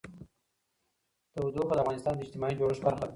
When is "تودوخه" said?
1.33-1.73